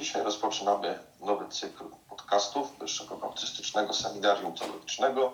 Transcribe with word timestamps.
Dzisiaj 0.00 0.22
rozpoczynamy 0.22 0.98
nowy 1.20 1.48
cykl 1.48 1.84
podcastów 2.08 2.78
Wyższego 2.78 3.16
Baptystycznego 3.16 3.92
Seminarium 3.92 4.54
Teologicznego, 4.54 5.32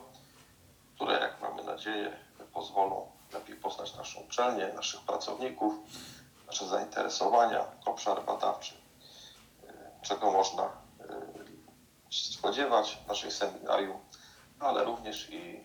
które, 0.95 1.21
jak 1.21 1.41
mamy 1.41 1.63
nadzieję, 1.63 2.17
pozwolą 2.53 3.11
lepiej 3.33 3.57
poznać 3.57 3.95
naszą 3.95 4.21
uczelnię, 4.21 4.73
naszych 4.75 5.01
pracowników, 5.01 5.75
nasze 6.47 6.67
zainteresowania, 6.67 7.65
obszar 7.85 8.25
badawczy, 8.25 8.75
czego 10.03 10.31
można 10.31 10.71
się 12.11 12.33
spodziewać 12.33 12.99
w 13.05 13.09
naszej 13.09 13.31
seminarium, 13.31 13.99
ale 14.61 14.85
również 14.85 15.31
i 15.31 15.65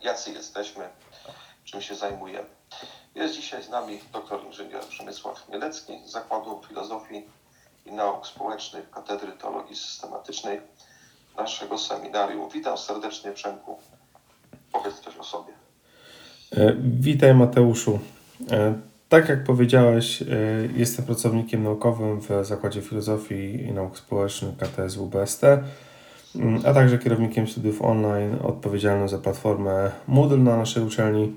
jacy 0.00 0.32
jesteśmy, 0.32 0.90
czym 1.64 1.82
się 1.82 1.94
zajmujemy. 1.94 2.48
Jest 3.14 3.34
dzisiaj 3.34 3.62
z 3.62 3.68
nami 3.68 4.00
doktor 4.12 4.44
inżynier 4.44 4.84
Przemysław 4.86 5.46
Chmielecki 5.46 6.00
z 6.04 6.10
Zakładu 6.10 6.62
Filozofii 6.68 7.37
i 7.90 7.92
Nauk 7.92 8.26
Społecznych 8.26 8.90
Katedry 8.90 9.32
Teologii 9.32 9.76
Systematycznej 9.76 10.60
naszego 11.36 11.78
seminarium. 11.78 12.48
Witam 12.54 12.78
serdecznie 12.78 13.32
Przemku. 13.32 13.76
Powiedz 14.72 15.00
coś 15.00 15.16
o 15.16 15.24
sobie. 15.24 15.52
E, 16.56 16.74
witaj 16.78 17.34
Mateuszu. 17.34 17.98
E, 18.50 18.74
tak 19.08 19.28
jak 19.28 19.44
powiedziałeś, 19.44 20.22
e, 20.22 20.26
jestem 20.76 21.04
pracownikiem 21.04 21.62
naukowym 21.62 22.20
w 22.20 22.28
Zakładzie 22.42 22.82
Filozofii 22.82 23.66
i 23.68 23.72
Nauk 23.72 23.98
Społecznych 23.98 24.56
KTS 24.56 24.94
WBST, 24.94 25.44
mm, 26.36 26.62
a 26.66 26.74
także 26.74 26.98
kierownikiem 26.98 27.48
studiów 27.48 27.82
online 27.82 28.38
odpowiedzialnym 28.44 29.08
za 29.08 29.18
platformę 29.18 29.90
Moodle 30.08 30.38
na 30.38 30.56
naszej 30.56 30.82
uczelni. 30.82 31.36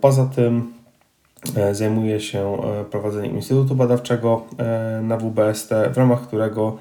Poza 0.00 0.26
tym 0.26 0.81
zajmuję 1.72 2.20
się 2.20 2.58
prowadzeniem 2.90 3.36
Instytutu 3.36 3.74
Badawczego 3.74 4.42
na 5.02 5.16
WBST, 5.16 5.70
w 5.92 5.96
ramach 5.96 6.22
którego 6.22 6.76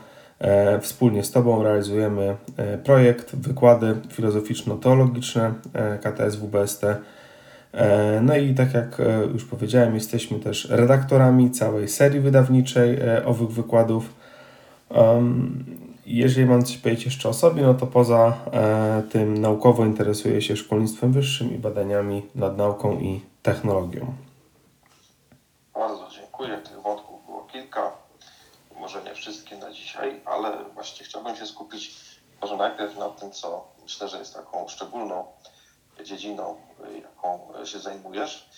wspólnie 0.81 1.23
z 1.23 1.31
Tobą 1.31 1.63
realizujemy 1.63 2.35
projekt 2.83 3.35
Wykłady 3.35 3.95
Filozoficzno-Teologiczne 4.09 5.53
KTS 6.01 6.35
WBST 6.35 6.85
E, 7.73 8.21
no 8.21 8.37
i 8.37 8.53
tak 8.53 8.73
jak 8.73 8.99
e, 8.99 9.25
już 9.33 9.45
powiedziałem, 9.45 9.95
jesteśmy 9.95 10.39
też 10.39 10.69
redaktorami 10.69 11.51
całej 11.51 11.87
serii 11.87 12.19
wydawniczej 12.19 12.99
e, 12.99 13.25
owych 13.25 13.49
wykładów. 13.49 14.21
Jeżeli 16.05 16.47
mam 16.47 16.63
coś 16.63 16.77
powiedzieć 16.77 17.05
jeszcze 17.05 17.29
o 17.29 17.33
sobie, 17.33 17.61
no 17.61 17.73
to 17.73 17.87
poza 17.87 18.33
tym 19.11 19.37
naukowo 19.37 19.85
interesuję 19.85 20.41
się 20.41 20.55
szkolnictwem 20.55 21.11
wyższym 21.11 21.55
i 21.55 21.57
badaniami 21.57 22.21
nad 22.35 22.57
nauką 22.57 22.99
i 22.99 23.21
technologią. 23.41 24.13
Bardzo 25.73 26.07
dziękuję. 26.15 26.57
Tych 26.57 26.81
wątków 26.83 27.25
było 27.25 27.47
kilka. 27.51 27.91
Może 28.93 29.09
nie 29.09 29.15
wszystkie 29.15 29.57
na 29.57 29.71
dzisiaj, 29.71 30.21
ale 30.25 30.51
właściwie 30.73 31.05
chciałbym 31.05 31.35
się 31.35 31.45
skupić 31.45 31.95
może 32.41 32.57
najpierw 32.57 32.97
na 32.97 33.09
tym, 33.09 33.31
co 33.31 33.67
myślę, 33.83 34.07
że 34.07 34.19
jest 34.19 34.33
taką 34.33 34.67
szczególną 34.67 35.25
dziedziną, 36.03 36.55
jaką 37.01 37.39
się 37.65 37.79
zajmujesz, 37.79 38.49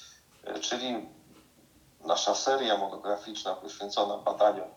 czyli 0.61 0.95
nasza 2.05 2.35
seria 2.35 2.77
monograficzna 2.77 3.55
poświęcona 3.55 4.17
badaniom 4.17 4.67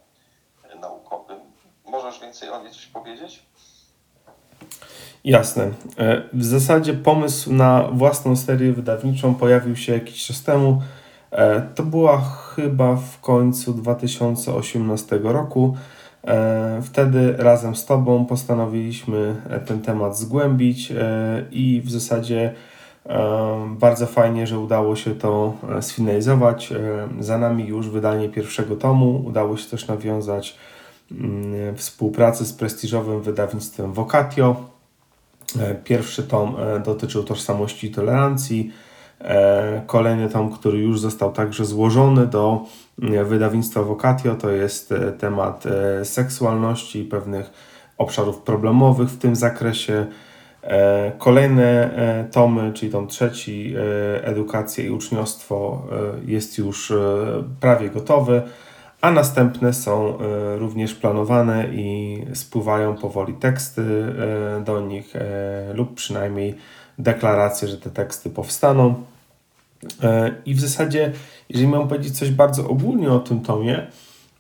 naukowym. 0.81 1.39
Możesz 1.87 2.21
więcej 2.21 2.51
o 2.51 2.63
niej 2.63 2.73
coś 2.73 2.87
powiedzieć? 2.87 3.43
Jasne. 5.25 5.71
W 6.33 6.45
zasadzie 6.45 6.95
pomysł 6.95 7.53
na 7.53 7.89
własną 7.93 8.37
serię 8.37 8.73
wydawniczą 8.73 9.35
pojawił 9.35 9.77
się 9.77 9.93
jakiś 9.93 10.27
czas 10.27 10.43
temu. 10.43 10.83
To 11.75 11.83
była 11.83 12.21
chyba 12.55 12.97
w 12.97 13.21
końcu 13.21 13.75
2018 13.75 15.21
roku. 15.23 15.77
E, 16.27 16.83
wtedy 16.83 17.35
razem 17.39 17.77
z 17.77 17.85
Tobą 17.85 18.27
postanowiliśmy 18.27 19.37
e, 19.51 19.61
ten 19.61 19.83
temat 19.83 20.19
zgłębić 20.19 20.93
e, 20.93 21.45
i 21.51 21.83
w 21.85 21.91
zasadzie 21.91 22.55
bardzo 23.69 24.07
fajnie, 24.07 24.47
że 24.47 24.59
udało 24.59 24.97
się 24.97 25.15
to 25.15 25.55
sfinalizować. 25.81 26.73
Za 27.21 27.39
nami 27.39 27.67
już 27.67 27.89
wydanie 27.89 28.29
pierwszego 28.29 28.77
tomu. 28.77 29.23
Udało 29.27 29.57
się 29.57 29.71
też 29.71 29.89
nawiązać 29.89 30.57
mm, 31.13 31.77
współpracę 31.77 32.45
z 32.45 32.53
prestiżowym 32.53 33.23
wydawnictwem 33.23 33.93
Vocatio. 33.93 34.57
Pierwszy 35.85 36.23
tom 36.23 36.57
dotyczył 36.85 37.25
tożsamości 37.25 37.87
i 37.87 37.91
tolerancji. 37.91 38.73
E, 39.21 39.83
kolejny 39.87 40.29
tom, 40.29 40.53
który 40.53 40.79
już 40.79 41.01
został 41.01 41.33
także 41.33 41.65
złożony 41.65 42.27
do 42.27 42.65
e, 43.03 43.25
wydawnictwa 43.25 43.83
Vocatio, 43.83 44.35
to 44.35 44.51
jest 44.51 44.93
e, 44.93 45.13
temat 45.13 45.65
seksualności 46.05 47.01
i 47.01 47.05
pewnych 47.05 47.51
obszarów 47.99 48.39
problemowych 48.39 49.09
w 49.09 49.19
tym 49.19 49.37
zakresie. 49.37 50.07
Kolejne 51.19 51.91
tomy, 52.33 52.73
czyli 52.73 52.93
tom 52.93 53.07
trzeci, 53.07 53.75
edukacja 54.23 54.85
i 54.85 54.91
uczniostwo, 54.91 55.83
jest 56.25 56.59
już 56.59 56.93
prawie 57.61 57.91
gotowy, 57.91 58.43
a 59.01 59.11
następne 59.11 59.73
są 59.73 60.19
również 60.59 60.95
planowane 60.95 61.69
i 61.73 62.19
spływają 62.35 62.97
powoli 62.97 63.35
teksty 63.35 63.83
do 64.65 64.81
nich, 64.81 65.15
lub 65.75 65.95
przynajmniej 65.95 66.55
deklarację, 66.99 67.69
że 67.69 67.77
te 67.77 67.91
teksty 67.91 68.31
powstaną. 68.31 68.95
E, 70.03 70.33
I 70.47 70.55
w 70.55 70.61
zasadzie, 70.61 71.13
jeżeli 71.49 71.69
mam 71.69 71.89
powiedzieć 71.89 72.19
coś 72.19 72.31
bardzo 72.31 72.69
ogólnie 72.69 73.11
o 73.11 73.19
tym 73.19 73.41
tomie, 73.41 73.87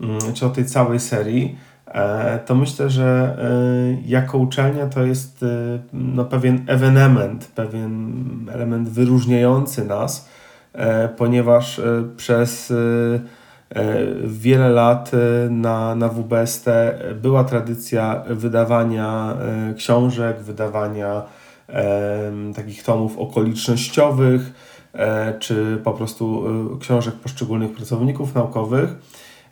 mm, 0.00 0.18
czy 0.34 0.46
o 0.46 0.50
tej 0.50 0.64
całej 0.64 1.00
serii, 1.00 1.58
e, 1.86 2.38
to 2.38 2.54
myślę, 2.54 2.90
że 2.90 3.36
e, 3.38 4.02
jako 4.06 4.38
uczelnia 4.38 4.86
to 4.86 5.02
jest 5.02 5.44
no, 5.92 6.24
pewien 6.24 6.64
ewenement, 6.66 7.46
pewien 7.54 8.14
element 8.52 8.88
wyróżniający 8.88 9.84
nas, 9.84 10.28
ponieważ 11.16 11.80
przez 12.16 12.72
wiele 14.24 14.68
lat 14.68 15.10
na, 15.50 15.94
na 15.94 16.08
WBST 16.08 16.64
była 17.22 17.44
tradycja 17.44 18.22
wydawania 18.28 19.36
książek, 19.76 20.40
wydawania 20.40 21.22
takich 22.54 22.82
tomów 22.82 23.18
okolicznościowych, 23.18 24.52
e, 24.94 25.38
czy 25.38 25.80
po 25.84 25.92
prostu 25.92 26.44
e, 26.76 26.78
książek 26.78 27.14
poszczególnych 27.14 27.72
pracowników 27.72 28.34
naukowych, 28.34 28.90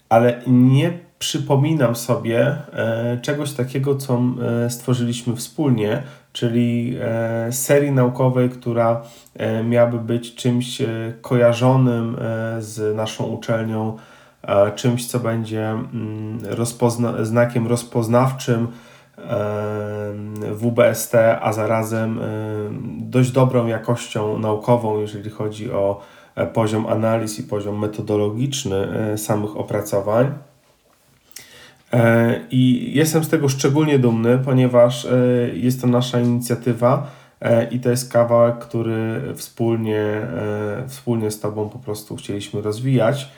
ale 0.08 0.42
nie 0.46 0.98
przypominam 1.18 1.96
sobie 1.96 2.40
e, 2.40 3.18
czegoś 3.22 3.52
takiego, 3.52 3.96
co 3.96 4.22
stworzyliśmy 4.68 5.36
wspólnie, 5.36 6.02
czyli 6.32 6.98
serii 7.50 7.90
naukowej, 7.90 8.50
która 8.50 9.02
miałaby 9.64 9.98
być 9.98 10.34
czymś 10.34 10.82
kojarzonym 11.20 12.16
z 12.58 12.96
naszą 12.96 13.24
uczelnią, 13.24 13.96
czymś, 14.74 15.06
co 15.06 15.20
będzie 15.20 15.70
mm, 15.70 16.38
rozpozna 16.42 17.24
znakiem 17.24 17.66
rozpoznawczym 17.66 18.68
WBST, 20.54 21.14
a 21.40 21.52
zarazem 21.52 22.20
dość 23.14 23.30
dobrą 23.30 23.66
jakością 23.66 24.38
naukową, 24.38 25.00
jeżeli 25.00 25.30
chodzi 25.30 25.72
o 25.72 26.00
e, 26.34 26.46
poziom 26.46 26.86
analiz 26.86 27.38
i 27.38 27.42
poziom 27.42 27.78
metodologiczny 27.78 28.76
e, 28.76 29.18
samych 29.18 29.56
opracowań. 29.56 30.34
E, 31.92 32.40
I 32.50 32.92
jestem 32.94 33.24
z 33.24 33.28
tego 33.28 33.48
szczególnie 33.48 33.98
dumny, 33.98 34.38
ponieważ 34.38 35.06
jest 35.52 35.80
to 35.80 35.86
nasza 35.86 36.20
inicjatywa 36.20 37.10
i 37.70 37.80
to 37.80 37.90
jest 37.90 38.12
kawałek, 38.12 38.58
który 38.58 39.20
wspólnie, 39.36 40.26
wspólnie 40.88 41.30
z 41.30 41.40
Tobą 41.40 41.68
po 41.68 41.78
prostu 41.78 42.16
chcieliśmy 42.16 42.62
rozwijać. 42.62 43.28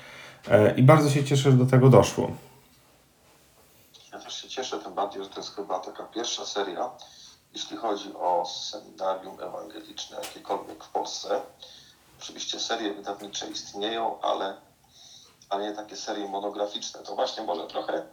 I 0.76 0.82
bardzo 0.82 1.10
się 1.10 1.24
cieszę, 1.24 1.50
że 1.50 1.56
do 1.56 1.66
tego 1.66 1.88
doszło 1.88 2.30
cieszę 4.56 4.78
tym 4.78 4.85
bardziej, 4.96 5.24
że 5.24 5.30
to 5.30 5.40
jest 5.40 5.54
chyba 5.54 5.80
taka 5.80 6.04
pierwsza 6.04 6.46
seria, 6.46 6.90
jeśli 7.52 7.76
chodzi 7.76 8.14
o 8.14 8.46
seminarium 8.46 9.40
ewangeliczne 9.40 10.16
jakiekolwiek 10.16 10.84
w 10.84 10.88
Polsce. 10.88 11.42
Oczywiście 12.20 12.60
serie 12.60 12.94
wydawnicze 12.94 13.48
istnieją, 13.48 14.20
ale, 14.20 14.56
ale 15.48 15.70
nie 15.70 15.76
takie 15.76 15.96
serie 15.96 16.28
monograficzne. 16.28 17.00
To 17.00 17.14
właśnie 17.14 17.44
może 17.44 17.66
trochę 17.66 18.06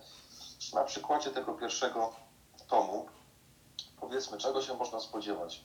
na 0.73 0.83
przykładzie 0.83 1.29
tego 1.29 1.53
pierwszego 1.53 2.13
tomu 2.67 3.05
powiedzmy, 4.03 4.37
czego 4.37 4.61
się 4.61 4.73
można 4.73 4.99
spodziewać. 4.99 5.61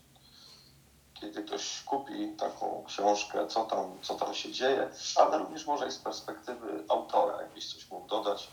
Kiedy 1.14 1.43
ktoś 1.43 1.82
kupi 1.82 2.37
taką 2.37 2.85
książkę, 2.87 3.47
co 3.47 3.64
tam, 3.64 3.99
co 4.03 4.14
tam 4.14 4.35
się 4.35 4.53
dzieje, 4.53 4.91
ale 5.17 5.38
również 5.38 5.67
może 5.67 5.88
i 5.88 5.93
z 5.93 5.99
perspektywy 5.99 6.85
autora, 6.88 7.43
jakbyś 7.43 7.75
coś 7.75 7.91
mógł 7.91 8.09
dodać, 8.09 8.49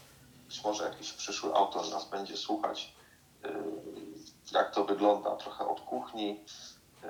być 0.48 0.64
może 0.64 0.84
jakiś 0.84 1.14
przyszły 1.14 1.56
autor 1.56 1.90
nas 1.92 2.10
będzie 2.10 2.38
słuchać, 2.38 2.94
y, 3.46 3.50
jak 4.54 4.76
to 4.76 4.86
wygląda 4.86 5.36
trochę 5.36 5.68
od 5.68 5.82
kuchni, 5.82 6.40
y, 7.04 7.08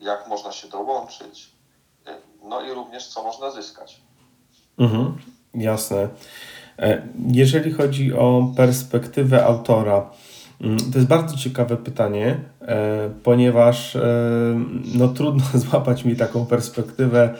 jak 0.00 0.28
można 0.28 0.52
się 0.52 0.68
dołączyć, 0.68 1.50
y, 2.08 2.10
no 2.42 2.62
i 2.62 2.70
również 2.70 3.08
co 3.08 3.22
można 3.22 3.50
zyskać. 3.50 4.00
Mhm. 4.78 5.18
Jasne. 5.54 6.08
E, 6.78 7.02
jeżeli 7.28 7.72
chodzi 7.72 8.12
o 8.12 8.52
perspektywę 8.56 9.44
autora, 9.44 10.10
mm, 10.60 10.78
to 10.78 10.98
jest 10.98 11.08
bardzo 11.08 11.36
ciekawe 11.36 11.76
pytanie, 11.76 12.36
e, 12.62 13.10
ponieważ 13.22 13.96
e, 13.96 14.00
no, 14.94 15.08
trudno 15.08 15.44
złapać 15.70 16.04
mi 16.04 16.16
taką 16.16 16.46
perspektywę, 16.46 17.34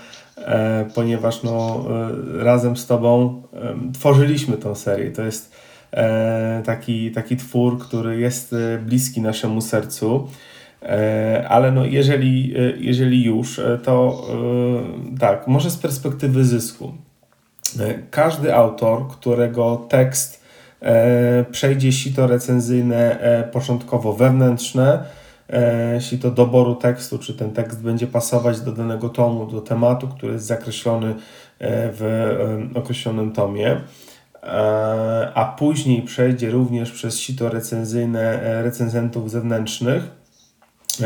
ponieważ 0.94 1.42
no, 1.42 1.84
razem 2.38 2.76
z 2.76 2.86
Tobą 2.86 3.42
tworzyliśmy 3.94 4.56
tą 4.56 4.74
serię. 4.74 5.10
To 5.10 5.22
jest 5.22 5.56
taki, 6.64 7.10
taki 7.10 7.36
twór, 7.36 7.78
który 7.78 8.20
jest 8.20 8.54
bliski 8.86 9.20
naszemu 9.20 9.60
sercu. 9.60 10.28
Ale 11.48 11.72
no, 11.72 11.84
jeżeli, 11.84 12.54
jeżeli 12.78 13.24
już, 13.24 13.60
to 13.82 14.26
tak, 15.20 15.46
może 15.46 15.70
z 15.70 15.76
perspektywy 15.76 16.44
zysku. 16.44 16.92
E, 17.80 17.94
każdy 18.10 18.54
autor, 18.54 19.08
którego 19.08 19.86
tekst 19.88 20.42
e, 20.82 21.44
przejdzie 21.50 21.92
sito 21.92 22.26
recenzyjne 22.26 23.20
e, 23.20 23.44
początkowo 23.44 24.12
wewnętrzne, 24.12 25.04
sito 26.00 26.30
doboru 26.30 26.74
tekstu, 26.74 27.18
czy 27.18 27.34
ten 27.34 27.50
tekst 27.50 27.82
będzie 27.82 28.06
pasować 28.06 28.60
do 28.60 28.72
danego 28.72 29.08
tomu, 29.08 29.46
do 29.46 29.60
tematu, 29.60 30.08
który 30.08 30.32
jest 30.32 30.46
zakreślony 30.46 31.14
w 31.60 32.70
określonym 32.74 33.32
tomie, 33.32 33.80
a 35.34 35.54
później 35.58 36.02
przejdzie 36.02 36.50
również 36.50 36.92
przez 36.92 37.18
sito 37.18 37.48
recenzyjne 37.48 38.40
recenzentów 38.62 39.30
zewnętrznych. 39.30 40.02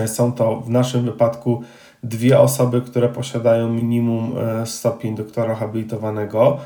Są 0.06 0.32
to 0.32 0.60
w 0.60 0.70
naszym 0.70 1.04
wypadku 1.04 1.62
dwie 2.02 2.40
osoby, 2.40 2.82
które 2.82 3.08
posiadają 3.08 3.68
minimum 3.68 4.34
e, 4.38 4.66
stopień 4.66 5.14
doktora 5.14 5.54
habilitowanego, 5.54 6.58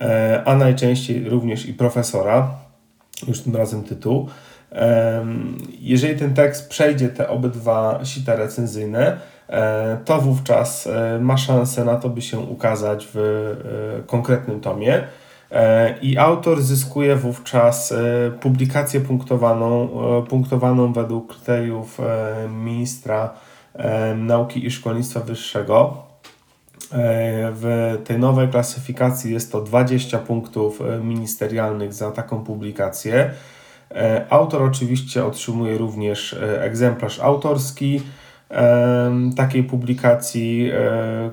e, 0.00 0.42
a 0.46 0.56
najczęściej 0.56 1.28
również 1.28 1.66
i 1.66 1.74
profesora, 1.74 2.50
już 3.28 3.40
tym 3.40 3.56
razem 3.56 3.82
tytuł. 3.84 4.28
Jeżeli 5.80 6.18
ten 6.18 6.34
tekst 6.34 6.68
przejdzie 6.68 7.08
te 7.08 7.28
obydwa 7.28 8.00
sita 8.04 8.36
recenzyjne, 8.36 9.18
e, 9.48 9.98
to 10.04 10.20
wówczas 10.20 10.88
ma 11.20 11.36
szansę 11.36 11.84
na 11.84 11.96
to, 11.96 12.08
by 12.08 12.22
się 12.22 12.38
ukazać 12.38 13.08
w 13.14 13.56
konkretnym 14.06 14.60
tomie. 14.60 15.04
I 16.02 16.18
autor 16.18 16.62
zyskuje 16.62 17.16
wówczas 17.16 17.94
publikację 18.40 19.00
punktowaną, 19.00 19.88
punktowaną 20.28 20.92
według 20.92 21.34
kryteriów 21.34 21.98
ministra 22.48 23.30
Nauki 24.16 24.66
i 24.66 24.70
Szkolnictwa 24.70 25.20
Wyższego. 25.20 26.08
E, 26.92 27.52
w 27.52 27.96
tej 28.04 28.18
nowej 28.18 28.48
klasyfikacji 28.48 29.32
jest 29.32 29.52
to 29.52 29.60
20 29.60 30.18
punktów 30.18 30.80
e, 30.80 30.98
ministerialnych 30.98 31.94
za 31.94 32.10
taką 32.10 32.44
publikację. 32.44 33.30
E, 33.94 34.26
autor 34.30 34.62
oczywiście 34.62 35.24
otrzymuje 35.24 35.78
również 35.78 36.36
egzemplarz 36.60 37.20
autorski 37.20 38.02
takiej 39.36 39.64
publikacji, 39.64 40.70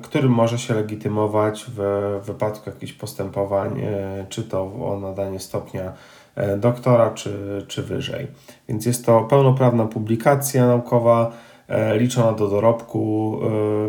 którym 0.02 0.32
może 0.32 0.58
się 0.58 0.74
legitymować 0.74 1.66
w 1.76 1.80
wypadku 2.26 2.70
jakichś 2.70 2.92
postępowań, 2.92 3.82
czy 4.28 4.42
to 4.42 4.62
o 4.62 4.98
nadanie 5.00 5.40
stopnia 5.40 5.92
doktora, 6.58 7.10
czy, 7.10 7.64
czy 7.68 7.82
wyżej. 7.82 8.26
Więc 8.68 8.86
jest 8.86 9.06
to 9.06 9.20
pełnoprawna 9.20 9.86
publikacja 9.86 10.66
naukowa 10.66 11.32
E, 11.68 11.98
liczona 11.98 12.32
do 12.32 12.48
dorobku, 12.48 13.38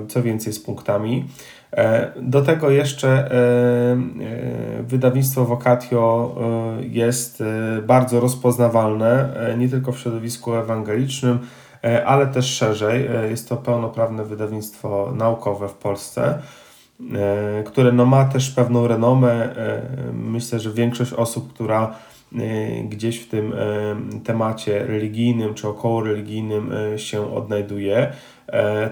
e, 0.03 0.07
co 0.07 0.23
więcej 0.23 0.53
z 0.53 0.59
punktami. 0.59 1.25
E, 1.73 2.11
do 2.21 2.41
tego 2.41 2.69
jeszcze 2.69 3.29
wydawnictwo 4.81 5.45
Vocatio 5.45 6.35
jest 6.79 7.43
bardzo 7.87 8.19
rozpoznawalne, 8.19 9.29
nie 9.57 9.69
tylko 9.69 9.91
w 9.91 9.99
środowisku 9.99 10.53
ewangelicznym, 10.53 11.39
ale 12.05 12.27
też 12.27 12.45
szerzej. 12.45 13.09
Jest 13.29 13.49
to 13.49 13.57
pełnoprawne 13.57 14.25
wydawnictwo 14.25 15.13
naukowe 15.15 15.67
w 15.67 15.73
Polsce, 15.73 16.39
które 17.65 17.91
no 17.91 18.05
ma 18.05 18.25
też 18.25 18.49
pewną 18.49 18.87
renomę. 18.87 19.55
Myślę, 20.13 20.59
że 20.59 20.71
większość 20.71 21.13
osób, 21.13 21.53
która 21.53 21.95
gdzieś 22.83 23.19
w 23.19 23.29
tym 23.29 23.53
y, 23.53 23.55
temacie 24.23 24.85
religijnym 24.87 25.53
czy 25.53 25.67
około 25.67 26.03
religijnym 26.03 26.71
y, 26.71 26.99
się 26.99 27.33
odnajduje, 27.35 28.11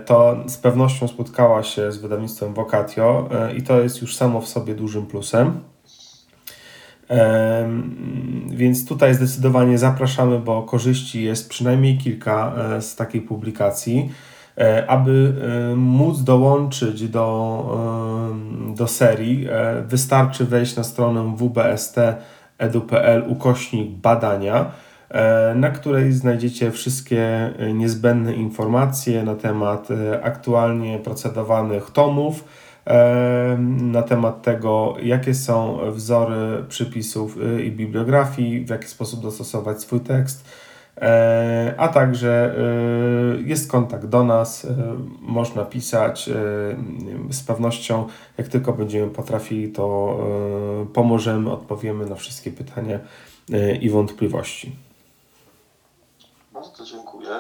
to 0.06 0.38
z 0.48 0.58
pewnością 0.58 1.08
spotkała 1.08 1.64
się 1.64 1.92
z 1.92 1.98
wydawnictwem 1.98 2.54
Vocatio 2.54 3.30
i 3.58 3.62
to 3.62 3.82
jest 3.82 4.02
już 4.02 4.16
samo 4.16 4.42
w 4.42 4.48
sobie 4.48 4.76
dużym 4.76 5.06
plusem. 5.06 5.60
Więc 8.50 8.88
tutaj 8.88 9.14
zdecydowanie 9.14 9.78
zapraszamy, 9.78 10.40
bo 10.40 10.64
korzyści 10.64 11.24
jest 11.24 11.50
przynajmniej 11.50 11.98
kilka 11.98 12.56
z 12.80 12.96
takiej 12.96 13.22
publikacji. 13.22 14.10
Aby 14.88 15.34
móc 15.76 16.24
dołączyć 16.24 17.10
do, 17.10 17.78
do 18.76 18.88
serii, 18.88 19.48
wystarczy 19.88 20.46
wejść 20.46 20.76
na 20.76 20.84
stronę 20.84 21.36
WBST 21.38 21.96
edu.pl 22.58 23.24
ukośnik 23.28 23.90
badania, 23.90 24.72
e, 25.10 25.56
na 25.56 25.70
której 25.70 26.14
znajdziecie 26.14 26.72
wszystkie 26.72 27.52
e, 27.60 27.74
niezbędne 27.74 28.34
informacje 28.34 29.24
na 29.24 29.36
temat 29.36 29.92
e, 29.92 30.24
aktualnie 30.24 31.00
procedowanych 31.00 31.92
tomów, 31.92 32.44
na 33.68 34.02
temat 34.02 34.42
tego, 34.42 34.96
jakie 35.04 35.34
są 35.34 35.80
wzory 35.92 36.64
przypisów 36.70 37.38
i 37.64 37.72
bibliografii, 37.72 38.66
w 38.66 38.70
jaki 38.70 38.88
sposób 38.88 39.22
dostosować 39.22 39.82
swój 39.82 40.00
tekst, 40.00 40.50
a 41.78 41.88
także 41.88 42.56
jest 43.46 43.72
kontakt 43.72 44.06
do 44.06 44.24
nas, 44.24 44.68
można 45.22 45.66
pisać. 45.66 46.30
Z 47.30 47.44
pewnością, 47.44 48.08
jak 48.38 48.48
tylko 48.48 48.74
będziemy 48.74 49.12
potrafili, 49.12 49.72
to 49.72 50.18
pomożemy, 50.94 51.52
odpowiemy 51.52 52.06
na 52.06 52.16
wszystkie 52.16 52.52
pytania 52.52 53.00
i 53.82 53.90
wątpliwości. 53.90 54.76
Bardzo 56.54 56.86
dziękuję. 56.86 57.38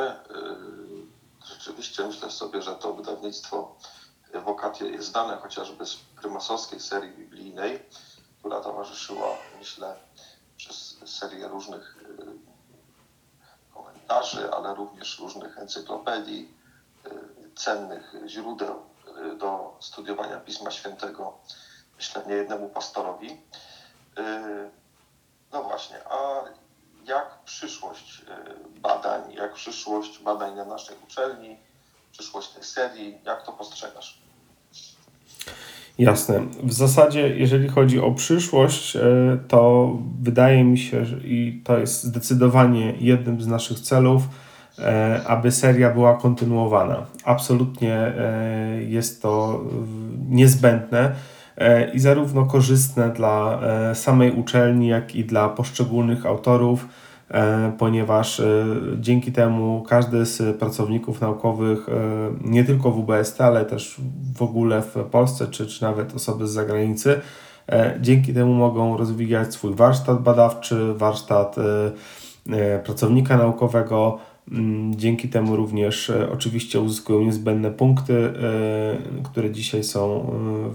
Rzeczywiście 1.45 2.07
myślę 2.07 2.31
sobie, 2.31 2.61
że 2.61 2.75
to 2.75 2.93
wydawnictwo 2.93 3.75
Wokatie 4.45 4.85
jest 4.85 5.11
znane 5.11 5.37
chociażby 5.37 5.85
z 5.85 5.95
prymasowskiej 5.95 6.79
serii 6.79 7.11
biblijnej, 7.17 7.79
która 8.39 8.61
towarzyszyła, 8.61 9.27
myślę, 9.59 9.95
przez 10.57 10.99
serię 11.05 11.47
różnych 11.47 11.97
komentarzy, 14.07 14.51
ale 14.51 14.75
również 14.75 15.19
różnych 15.19 15.57
encyklopedii, 15.57 16.53
y, 17.05 17.09
cennych 17.55 18.15
źródeł 18.27 18.83
y, 19.33 19.35
do 19.35 19.77
studiowania 19.79 20.39
Pisma 20.39 20.71
Świętego, 20.71 21.37
myślę, 21.97 22.23
nie 22.27 22.33
jednemu 22.33 22.69
pastorowi. 22.69 23.31
Y, 23.31 24.69
no 25.51 25.63
właśnie, 25.63 25.97
a 26.09 26.43
jak 27.05 27.39
przyszłość 27.45 28.21
badań, 28.67 29.33
jak 29.33 29.53
przyszłość 29.53 30.19
badań 30.19 30.55
na 30.55 30.65
naszej 30.65 30.97
uczelni, 31.03 31.59
przyszłość 32.11 32.49
tej 32.49 32.63
serii, 32.63 33.21
jak 33.23 33.45
to 33.45 33.51
postrzegasz? 33.51 34.21
Jasne. 35.99 36.41
W 36.63 36.73
zasadzie, 36.73 37.37
jeżeli 37.37 37.67
chodzi 37.67 37.99
o 37.99 38.11
przyszłość, 38.11 38.95
e, 38.95 39.01
to 39.47 39.91
wydaje 40.21 40.63
mi 40.63 40.77
się, 40.77 41.05
że 41.05 41.17
i 41.17 41.61
to 41.63 41.77
jest 41.77 42.03
zdecydowanie 42.03 42.93
jednym 42.99 43.41
z 43.41 43.47
naszych 43.47 43.79
celów, 43.79 44.23
e, 44.79 45.21
aby 45.27 45.51
seria 45.51 45.89
była 45.89 46.15
kontynuowana. 46.15 47.05
Absolutnie 47.23 47.93
e, 47.93 48.83
jest 48.83 49.21
to 49.21 49.63
niezbędne 50.29 51.11
i 51.93 51.99
zarówno 51.99 52.45
korzystne 52.45 53.09
dla 53.09 53.59
samej 53.93 54.31
uczelni, 54.31 54.87
jak 54.87 55.15
i 55.15 55.25
dla 55.25 55.49
poszczególnych 55.49 56.25
autorów 56.25 56.87
ponieważ 57.77 58.39
e, 58.39 58.65
dzięki 58.99 59.31
temu 59.31 59.85
każdy 59.89 60.25
z 60.25 60.57
pracowników 60.57 61.21
naukowych, 61.21 61.89
e, 61.89 61.91
nie 62.41 62.63
tylko 62.63 62.91
w 62.91 62.99
UBST, 62.99 63.41
ale 63.41 63.65
też 63.65 63.95
w 64.35 64.41
ogóle 64.41 64.81
w 64.81 64.95
Polsce, 65.11 65.47
czy, 65.47 65.67
czy 65.67 65.83
nawet 65.83 66.15
osoby 66.15 66.47
z 66.47 66.51
zagranicy, 66.51 67.21
dzięki 68.01 68.33
temu 68.33 68.53
mogą 68.53 68.97
rozwijać 68.97 69.53
swój 69.53 69.75
warsztat 69.75 70.21
badawczy, 70.21 70.93
warsztat 70.93 71.55
pracownika 72.83 73.37
naukowego. 73.37 74.17
Mm, 74.51 74.95
dzięki 74.95 75.29
temu 75.29 75.55
również 75.55 76.11
oczywiście 76.33 76.79
uzyskują 76.79 77.21
niezbędne 77.21 77.71
punkty, 77.71 78.33
które 79.23 79.51
dzisiaj 79.51 79.83
są 79.83 80.31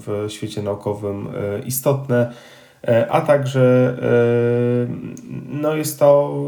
w 0.07 0.26
świecie 0.28 0.62
naukowym 0.62 1.28
istotne 1.66 2.33
E, 2.88 3.07
a 3.11 3.21
także 3.21 3.97
e, 4.02 5.10
no 5.50 5.75
jest 5.76 5.99
to 5.99 6.40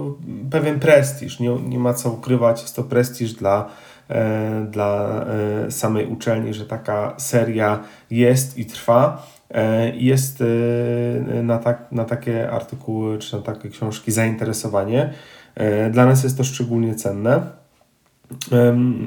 pewien 0.50 0.80
prestiż, 0.80 1.40
nie, 1.40 1.48
nie 1.68 1.78
ma 1.78 1.94
co 1.94 2.10
ukrywać, 2.10 2.62
jest 2.62 2.76
to 2.76 2.82
prestiż 2.82 3.32
dla, 3.32 3.68
e, 4.08 4.66
dla 4.70 5.24
samej 5.70 6.06
uczelni, 6.06 6.54
że 6.54 6.66
taka 6.66 7.14
seria 7.16 7.80
jest 8.10 8.58
i 8.58 8.66
trwa. 8.66 9.26
e, 9.50 9.96
jest 9.96 10.40
e, 10.40 11.42
na, 11.42 11.58
tak, 11.58 11.92
na 11.92 12.04
takie 12.04 12.50
artykuły 12.50 13.18
czy 13.18 13.36
na 13.36 13.42
takie 13.42 13.68
książki 13.68 14.12
zainteresowanie. 14.12 15.12
E, 15.54 15.90
Dla 15.90 16.06
nas 16.06 16.24
jest 16.24 16.36
to 16.36 16.44
szczególnie 16.44 16.94
cenne. 16.94 17.42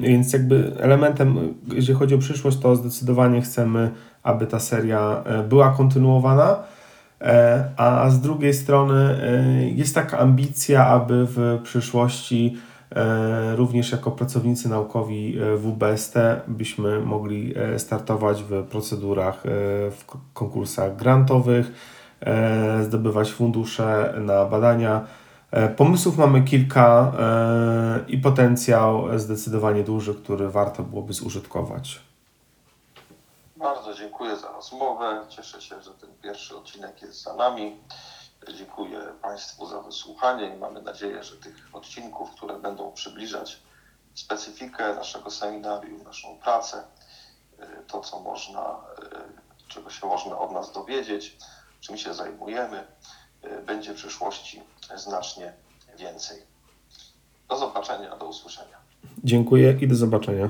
Więc 0.02 0.32
jakby 0.32 0.72
elementem, 0.80 1.54
jeżeli 1.74 1.98
chodzi 1.98 2.14
o 2.14 2.18
przyszłość, 2.18 2.58
to 2.58 2.76
zdecydowanie 2.76 3.40
chcemy, 3.42 3.90
aby 4.22 4.46
ta 4.46 4.60
seria 4.60 5.22
e, 5.24 5.42
była 5.42 5.70
kontynuowana. 5.70 6.58
E, 7.20 7.64
A 7.76 8.10
z 8.10 8.20
drugiej 8.20 8.54
strony 8.54 9.18
e, 9.22 9.68
jest 9.68 9.94
taka 9.94 10.18
ambicja, 10.18 10.86
aby 10.86 11.26
w 11.26 11.58
przyszłości 11.62 12.56
e, 12.90 13.56
również 13.56 13.92
jako 13.92 14.10
pracownicy 14.10 14.68
naukowi 14.68 15.38
WBST 15.56 16.14
byśmy 16.48 17.00
mogli 17.00 17.54
startować 17.78 18.42
w 18.42 18.62
procedurach, 18.62 19.42
w 19.90 20.04
konkursach 20.34 20.96
grantowych, 20.96 21.72
zdobywać 22.82 23.32
fundusze 23.32 24.14
na 24.20 24.44
badania. 24.44 25.04
Pomysłów 25.76 26.18
mamy 26.18 26.42
kilka 26.42 27.12
i 28.08 28.18
potencjał 28.18 29.18
zdecydowanie 29.18 29.84
duży, 29.84 30.14
który 30.14 30.48
warto 30.48 30.82
byłoby 30.82 31.12
zużytkować. 31.12 32.00
Bardzo 33.66 33.94
dziękuję 33.94 34.36
za 34.36 34.52
rozmowę. 34.52 35.26
Cieszę 35.28 35.62
się, 35.62 35.82
że 35.82 35.90
ten 35.90 36.10
pierwszy 36.22 36.56
odcinek 36.56 37.02
jest 37.02 37.22
za 37.22 37.34
nami. 37.34 37.76
Dziękuję 38.58 38.98
Państwu 39.22 39.66
za 39.66 39.80
wysłuchanie 39.80 40.54
i 40.54 40.58
mamy 40.58 40.82
nadzieję, 40.82 41.24
że 41.24 41.36
tych 41.36 41.68
odcinków, 41.72 42.30
które 42.30 42.58
będą 42.58 42.92
przybliżać 42.92 43.62
specyfikę 44.14 44.94
naszego 44.94 45.30
seminarium, 45.30 46.02
naszą 46.02 46.38
pracę, 46.38 46.84
y, 47.60 47.64
to 47.86 48.00
co 48.00 48.20
można, 48.20 48.80
y, 49.68 49.68
czego 49.68 49.90
się 49.90 50.06
można 50.06 50.38
od 50.38 50.52
nas 50.52 50.72
dowiedzieć, 50.72 51.36
czym 51.80 51.96
się 51.96 52.14
zajmujemy, 52.14 52.84
y, 53.44 53.62
będzie 53.62 53.92
w 53.92 53.96
przyszłości 53.96 54.62
znacznie 54.96 55.52
więcej. 55.98 56.42
Do 57.48 57.56
zobaczenia, 57.56 58.16
do 58.16 58.26
usłyszenia. 58.26 58.76
Dziękuję 59.24 59.78
i 59.80 59.88
do 59.88 59.94
zobaczenia. 59.94 60.48